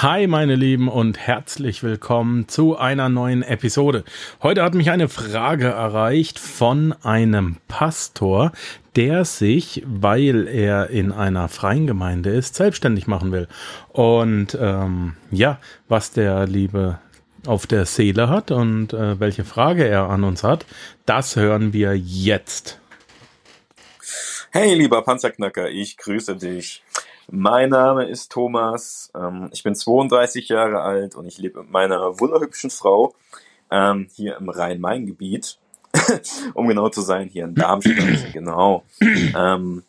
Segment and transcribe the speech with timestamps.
[0.00, 4.04] Hi meine Lieben und herzlich willkommen zu einer neuen Episode.
[4.40, 8.52] Heute hat mich eine Frage erreicht von einem Pastor,
[8.94, 13.48] der sich, weil er in einer freien Gemeinde ist, selbstständig machen will.
[13.88, 15.58] Und ähm, ja,
[15.88, 17.00] was der liebe
[17.48, 20.64] auf der Seele hat und äh, welche Frage er an uns hat,
[21.06, 22.78] das hören wir jetzt.
[24.50, 26.84] Hey lieber Panzerknacker, ich grüße dich.
[27.30, 32.18] Mein Name ist Thomas, ähm, ich bin 32 Jahre alt und ich lebe mit meiner
[32.18, 33.14] wunderhübschen Frau
[33.70, 35.58] ähm, hier im Rhein-Main-Gebiet,
[36.54, 37.96] um genau zu sein, hier in Darmstadt,
[38.32, 38.84] genau.
[39.02, 39.82] Ähm,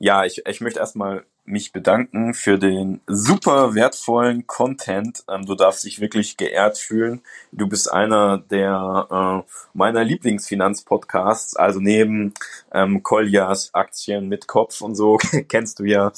[0.00, 5.24] ja, ich, ich möchte erstmal mich bedanken für den super wertvollen Content.
[5.28, 7.20] Ähm, du darfst dich wirklich geehrt fühlen.
[7.52, 12.32] Du bist einer der äh, meiner Lieblingsfinanzpodcasts, also neben
[12.72, 15.18] ähm, Koljas Aktien mit Kopf und so
[15.48, 16.12] kennst du ja.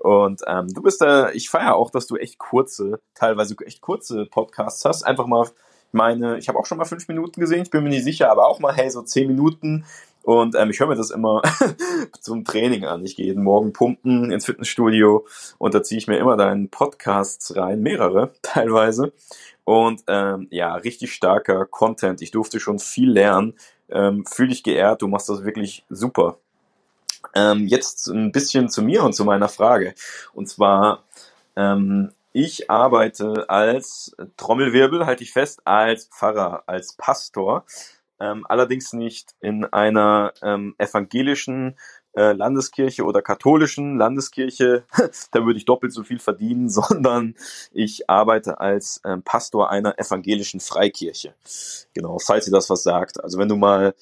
[0.00, 4.26] Und ähm, du bist da, ich feiere auch, dass du echt kurze, teilweise echt kurze
[4.26, 5.02] Podcasts hast.
[5.02, 5.48] Einfach mal
[5.92, 8.46] meine, ich habe auch schon mal fünf Minuten gesehen, ich bin mir nicht sicher, aber
[8.48, 9.86] auch mal, hey, so zehn Minuten
[10.24, 11.42] und ähm, ich höre mir das immer
[12.20, 13.04] zum Training an.
[13.04, 15.26] Ich gehe jeden Morgen pumpen ins Fitnessstudio
[15.58, 19.12] und da ziehe ich mir immer deinen Podcasts rein, mehrere teilweise.
[19.64, 22.22] Und ähm, ja, richtig starker Content.
[22.22, 23.54] Ich durfte schon viel lernen.
[23.90, 26.38] Ähm, Fühle dich geehrt, du machst das wirklich super.
[27.34, 29.94] Ähm, jetzt ein bisschen zu mir und zu meiner Frage.
[30.32, 31.04] Und zwar,
[31.54, 37.64] ähm, ich arbeite als Trommelwirbel, halte ich fest, als Pfarrer, als Pastor
[38.20, 41.76] ähm, allerdings nicht in einer ähm, evangelischen
[42.16, 44.84] äh, Landeskirche oder katholischen Landeskirche,
[45.32, 47.34] da würde ich doppelt so viel verdienen, sondern
[47.72, 51.34] ich arbeite als ähm, Pastor einer evangelischen Freikirche.
[51.92, 53.22] Genau, falls ihr das was sagt.
[53.22, 53.94] Also wenn du mal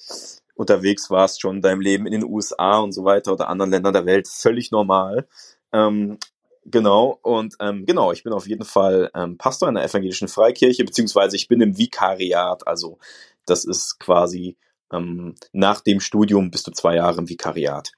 [0.55, 3.93] unterwegs warst schon in deinem Leben in den USA und so weiter oder anderen Ländern
[3.93, 5.27] der Welt, völlig normal.
[5.71, 6.19] Ähm,
[6.65, 10.85] Genau, und ähm, genau, ich bin auf jeden Fall ähm, Pastor in der evangelischen Freikirche,
[10.85, 12.99] beziehungsweise ich bin im Vikariat, also
[13.45, 14.57] das ist quasi
[14.91, 17.91] ähm, nach dem Studium bist du zwei Jahre im Vikariat.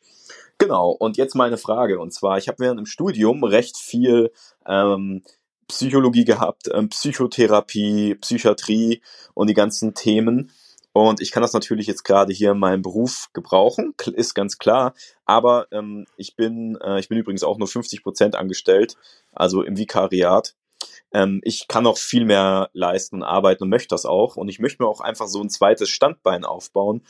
[0.57, 4.31] Genau, und jetzt meine Frage, und zwar, ich habe während dem Studium recht viel
[4.65, 5.23] ähm,
[5.67, 9.01] Psychologie gehabt, ähm, Psychotherapie, Psychiatrie
[9.33, 10.51] und die ganzen Themen.
[10.93, 14.93] Und ich kann das natürlich jetzt gerade hier in meinem Beruf gebrauchen, ist ganz klar.
[15.25, 18.95] Aber ähm, ich bin, äh, ich bin übrigens auch nur 50 Prozent angestellt,
[19.33, 20.55] also im Vikariat.
[21.11, 24.35] Ähm, ich kann auch viel mehr leisten, arbeiten und möchte das auch.
[24.35, 27.03] Und ich möchte mir auch einfach so ein zweites Standbein aufbauen,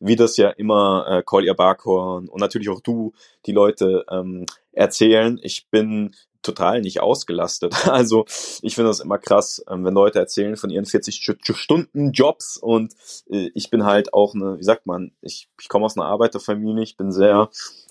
[0.00, 3.12] wie das ja immer äh, Collier Barkhorn und natürlich auch du,
[3.46, 5.38] die Leute ähm, erzählen.
[5.42, 7.74] Ich bin total nicht ausgelastet.
[7.92, 8.24] Also
[8.62, 11.22] ich finde das immer krass, ähm, wenn Leute erzählen von ihren 40
[11.54, 12.94] Stunden Jobs und
[13.30, 16.82] äh, ich bin halt auch eine, wie sagt man, ich, ich komme aus einer Arbeiterfamilie,
[16.82, 17.50] ich bin sehr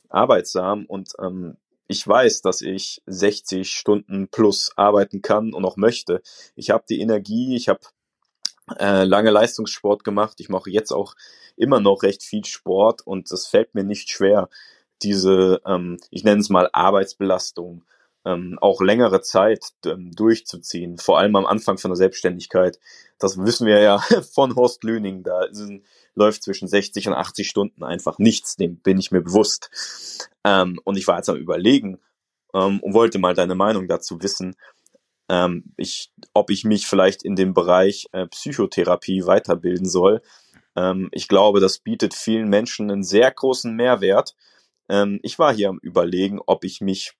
[0.10, 1.58] arbeitsam und ähm,
[1.92, 6.22] ich weiß, dass ich 60 Stunden plus arbeiten kann und auch möchte.
[6.56, 7.82] Ich habe die Energie, ich habe
[8.80, 11.16] äh, lange Leistungssport gemacht, ich mache jetzt auch
[11.58, 14.48] immer noch recht viel Sport und es fällt mir nicht schwer,
[15.04, 17.84] diese, ähm, ich nenne es mal Arbeitsbelastung,
[18.26, 22.80] ähm, auch längere Zeit ähm, durchzuziehen, vor allem am Anfang von der Selbstständigkeit.
[23.20, 24.00] Das wissen wir ja
[24.34, 25.84] von Horst Lüning, da sind,
[26.16, 30.30] läuft zwischen 60 und 80 Stunden einfach nichts, dem bin ich mir bewusst.
[30.44, 32.00] Ähm, und ich war jetzt am überlegen
[32.54, 34.56] ähm, und wollte mal deine Meinung dazu wissen,
[35.30, 40.22] ähm, ich, ob ich mich vielleicht in dem Bereich äh, Psychotherapie weiterbilden soll.
[40.76, 44.36] Ähm, ich glaube, das bietet vielen Menschen einen sehr großen Mehrwert.
[44.90, 47.14] Ähm, ich war hier am überlegen, ob ich mich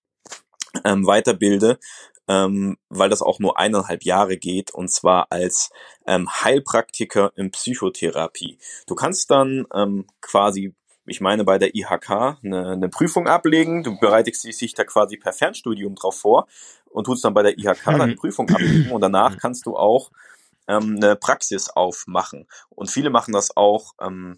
[0.86, 1.80] ähm, weiterbilde,
[2.28, 5.70] ähm, weil das auch nur eineinhalb Jahre geht und zwar als
[6.08, 8.58] ähm, Heilpraktiker in Psychotherapie.
[8.88, 10.74] Du kannst dann ähm, quasi
[11.06, 12.10] ich meine bei der IHK
[12.44, 16.48] eine, eine Prüfung ablegen, du bereitest dich da quasi per Fernstudium drauf vor
[16.92, 17.98] und tust dann bei der IHK mhm.
[17.98, 20.12] deine Prüfung ablegen und danach kannst du auch
[20.68, 22.48] ähm, eine Praxis aufmachen.
[22.70, 24.38] Und viele machen das auch ähm,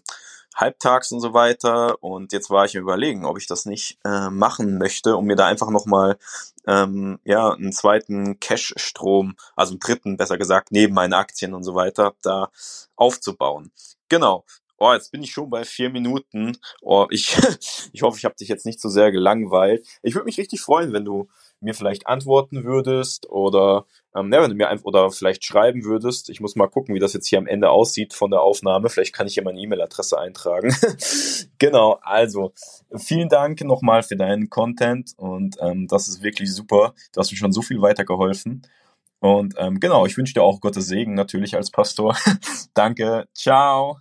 [0.54, 2.02] halbtags und so weiter.
[2.02, 5.46] Und jetzt war ich überlegen, ob ich das nicht äh, machen möchte, um mir da
[5.46, 6.18] einfach nochmal
[6.66, 11.74] ähm, ja, einen zweiten Cash-Strom, also einen dritten, besser gesagt, neben meinen Aktien und so
[11.74, 12.50] weiter, da
[12.96, 13.72] aufzubauen.
[14.08, 14.44] Genau.
[14.76, 16.58] Oh, jetzt bin ich schon bei vier Minuten.
[16.82, 17.36] Oh, ich,
[17.92, 19.86] ich hoffe, ich habe dich jetzt nicht so sehr gelangweilt.
[20.02, 21.28] Ich würde mich richtig freuen, wenn du
[21.64, 26.30] mir vielleicht antworten würdest oder ähm, ja, wenn du mir einfach oder vielleicht schreiben würdest.
[26.30, 28.88] Ich muss mal gucken, wie das jetzt hier am Ende aussieht von der Aufnahme.
[28.88, 30.74] Vielleicht kann ich hier meine E-Mail-Adresse eintragen.
[31.58, 32.52] genau, also
[32.96, 36.94] vielen Dank nochmal für deinen Content und ähm, das ist wirklich super.
[37.12, 38.62] Du hast mir schon so viel weitergeholfen.
[39.20, 42.14] Und ähm, genau, ich wünsche dir auch Gottes Segen natürlich als Pastor.
[42.74, 43.98] Danke, ciao.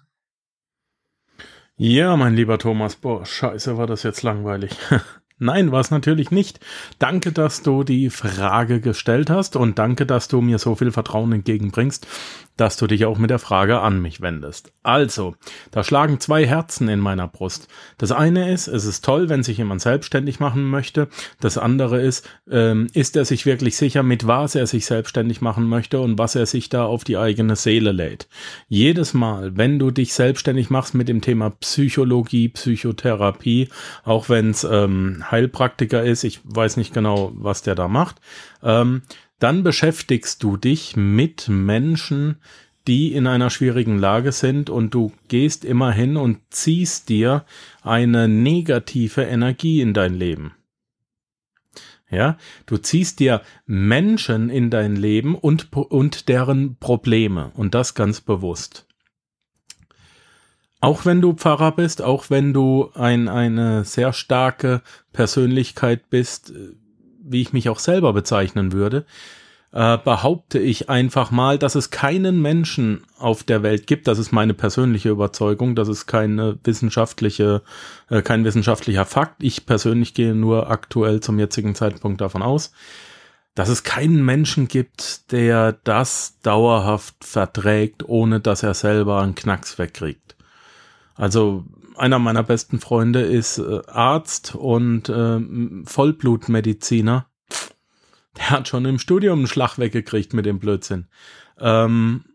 [1.75, 4.77] Ja, mein lieber Thomas, boah, scheiße, war das jetzt langweilig.
[5.43, 6.59] Nein, war es natürlich nicht.
[6.99, 11.33] Danke, dass du die Frage gestellt hast und danke, dass du mir so viel Vertrauen
[11.33, 12.07] entgegenbringst
[12.57, 14.73] dass du dich auch mit der Frage an mich wendest.
[14.83, 15.35] Also,
[15.71, 17.67] da schlagen zwei Herzen in meiner Brust.
[17.97, 21.07] Das eine ist, es ist toll, wenn sich jemand selbstständig machen möchte.
[21.39, 25.67] Das andere ist, ähm, ist er sich wirklich sicher, mit was er sich selbstständig machen
[25.67, 28.27] möchte und was er sich da auf die eigene Seele lädt.
[28.67, 33.69] Jedes Mal, wenn du dich selbstständig machst mit dem Thema Psychologie, Psychotherapie,
[34.03, 38.21] auch wenn es ähm, Heilpraktiker ist, ich weiß nicht genau, was der da macht,
[38.61, 39.01] ähm,
[39.39, 42.37] dann beschäftigst du dich mit Menschen,
[42.87, 47.45] die in einer schwierigen Lage sind und du gehst immer hin und ziehst dir
[47.81, 50.53] eine negative Energie in dein Leben.
[52.11, 52.37] Ja,
[52.67, 58.85] du ziehst dir Menschen in dein Leben und, und deren Probleme und das ganz bewusst.
[60.83, 64.81] Auch wenn du Pfarrer bist, auch wenn du ein, eine sehr starke
[65.13, 66.51] Persönlichkeit bist,
[67.23, 69.05] wie ich mich auch selber bezeichnen würde,
[69.71, 74.33] äh, behaupte ich einfach mal, dass es keinen Menschen auf der Welt gibt, das ist
[74.33, 77.61] meine persönliche Überzeugung, das ist keine wissenschaftliche,
[78.09, 79.41] äh, kein wissenschaftlicher Fakt.
[79.41, 82.73] Ich persönlich gehe nur aktuell zum jetzigen Zeitpunkt davon aus,
[83.55, 89.79] dass es keinen Menschen gibt, der das dauerhaft verträgt, ohne dass er selber einen Knacks
[89.79, 90.35] wegkriegt.
[91.15, 91.65] Also
[91.95, 95.39] einer meiner besten Freunde ist äh, Arzt und äh,
[95.85, 97.27] Vollblutmediziner.
[98.37, 101.07] Der hat schon im Studium einen Schlag weggekriegt mit dem Blödsinn.
[101.59, 102.25] Ähm,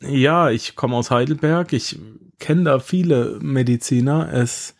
[0.00, 1.72] ja, ich komme aus Heidelberg.
[1.72, 1.98] Ich
[2.38, 4.32] kenne da viele Mediziner.
[4.32, 4.74] Es,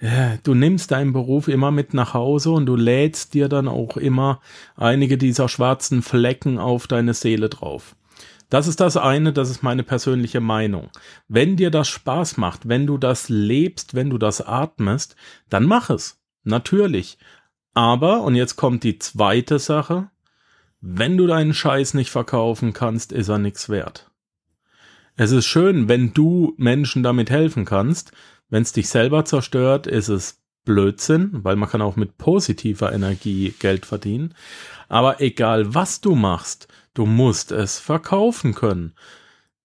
[0.00, 3.96] ja, du nimmst deinen Beruf immer mit nach Hause und du lädst dir dann auch
[3.96, 4.40] immer
[4.76, 7.94] einige dieser schwarzen Flecken auf deine Seele drauf.
[8.48, 10.90] Das ist das eine, das ist meine persönliche Meinung.
[11.28, 15.16] Wenn dir das Spaß macht, wenn du das lebst, wenn du das atmest,
[15.48, 16.20] dann mach es.
[16.44, 17.18] Natürlich.
[17.74, 20.10] Aber, und jetzt kommt die zweite Sache,
[20.80, 24.10] wenn du deinen Scheiß nicht verkaufen kannst, ist er nichts wert.
[25.16, 28.12] Es ist schön, wenn du Menschen damit helfen kannst.
[28.48, 33.54] Wenn es dich selber zerstört, ist es Blödsinn, weil man kann auch mit positiver Energie
[33.58, 34.34] Geld verdienen.
[34.88, 38.94] Aber egal was du machst, Du musst es verkaufen können.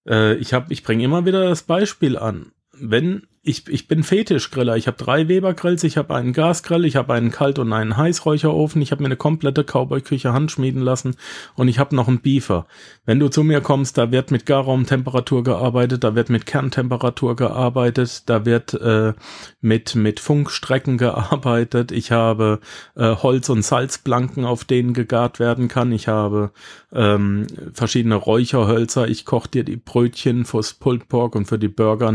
[0.06, 2.52] Äh, ich hab, ich bringe immer wieder das Beispiel an.
[2.74, 4.76] Wenn ich, ich bin Fetischgriller.
[4.76, 8.80] Ich habe drei Weber-Grills, ich habe einen Gasgrill, ich habe einen Kalt- und einen Heißräucherofen,
[8.80, 11.16] ich habe mir eine komplette Cowboy-Küche handschmieden lassen
[11.56, 12.66] und ich habe noch einen Beefer.
[13.04, 18.28] Wenn du zu mir kommst, da wird mit Garraumtemperatur gearbeitet, da wird mit Kerntemperatur gearbeitet,
[18.30, 19.12] da wird äh,
[19.60, 21.90] mit, mit Funkstrecken gearbeitet.
[21.90, 22.60] Ich habe
[22.94, 25.90] äh, Holz- und Salzplanken, auf denen gegart werden kann.
[25.90, 26.52] Ich habe
[26.92, 29.08] ähm, verschiedene Räucherhölzer.
[29.08, 32.12] Ich koche dir die Brötchen fürs Pulled Pork und für die Burger,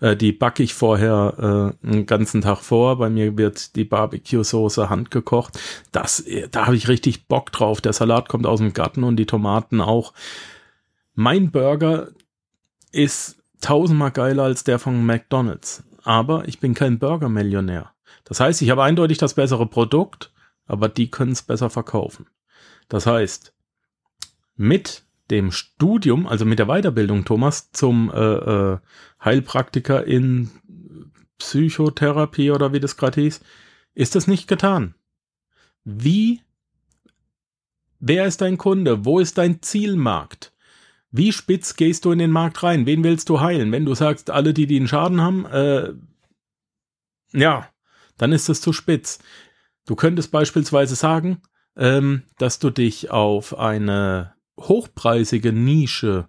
[0.00, 2.98] äh, äh, die backe ich vorher äh, einen ganzen Tag vor.
[2.98, 5.56] Bei mir wird die Barbecue-Soße handgekocht.
[5.92, 7.80] Das, da habe ich richtig Bock drauf.
[7.80, 10.12] Der Salat kommt aus dem Garten und die Tomaten auch.
[11.14, 12.08] Mein Burger
[12.90, 15.84] ist tausendmal geiler als der von McDonald's.
[16.02, 17.92] Aber ich bin kein Burger-Millionär.
[18.24, 20.32] Das heißt, ich habe eindeutig das bessere Produkt,
[20.66, 22.26] aber die können es besser verkaufen.
[22.88, 23.54] Das heißt,
[24.56, 28.34] mit dem Studium, also mit der Weiterbildung, Thomas, zum äh,
[28.74, 28.78] äh,
[29.24, 30.50] Heilpraktiker in
[31.38, 33.40] Psychotherapie oder wie das gerade hieß,
[33.94, 34.94] ist das nicht getan.
[35.84, 36.40] Wie,
[37.98, 39.04] wer ist dein Kunde?
[39.04, 40.52] Wo ist dein Zielmarkt?
[41.10, 42.86] Wie spitz gehst du in den Markt rein?
[42.86, 43.72] Wen willst du heilen?
[43.72, 45.92] Wenn du sagst, alle, die, die einen Schaden haben, äh,
[47.32, 47.68] ja,
[48.18, 49.18] dann ist es zu spitz.
[49.86, 51.42] Du könntest beispielsweise sagen,
[51.76, 56.28] ähm, dass du dich auf eine hochpreisige Nische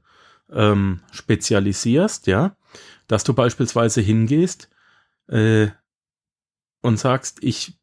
[0.51, 2.55] ähm, spezialisierst, ja,
[3.07, 4.69] dass du beispielsweise hingehst
[5.27, 5.67] äh,
[6.81, 7.79] und sagst, ich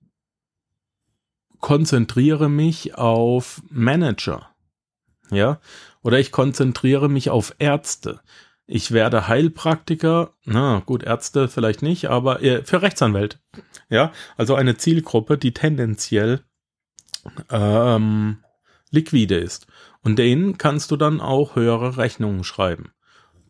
[1.61, 4.55] konzentriere mich auf Manager,
[5.31, 5.61] ja,
[6.03, 8.21] oder ich konzentriere mich auf Ärzte.
[8.67, 13.39] Ich werde Heilpraktiker, na gut, Ärzte vielleicht nicht, aber äh, für Rechtsanwälte,
[13.89, 16.45] ja, also eine Zielgruppe, die tendenziell
[17.51, 18.39] ähm,
[18.91, 19.67] liquide ist.
[20.02, 22.92] Und denen kannst du dann auch höhere Rechnungen schreiben.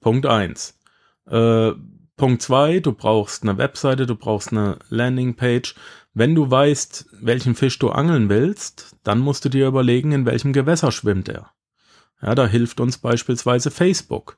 [0.00, 0.78] Punkt eins.
[1.26, 1.73] Äh,
[2.16, 5.75] Punkt zwei: du brauchst eine Webseite, du brauchst eine Landingpage.
[6.12, 10.52] Wenn du weißt, welchen Fisch du angeln willst, dann musst du dir überlegen, in welchem
[10.52, 11.52] Gewässer schwimmt er.
[12.21, 14.37] Ja, da hilft uns beispielsweise Facebook.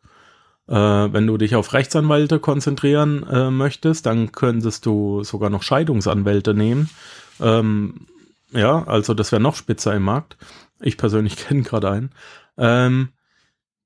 [0.68, 6.54] Äh, wenn du dich auf Rechtsanwälte konzentrieren äh, möchtest, dann könntest du sogar noch Scheidungsanwälte
[6.54, 6.88] nehmen.
[7.40, 8.06] Ähm,
[8.52, 10.36] ja, also das wäre noch spitzer im Markt.
[10.82, 12.10] Ich persönlich kenne gerade einen.
[12.58, 13.10] Ähm,